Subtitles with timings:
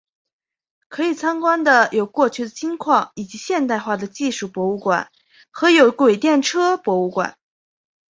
[0.87, 5.11] 可以参观的有过去的金矿以及现代化的技术博物馆
[5.51, 7.37] 和有轨电车博物馆。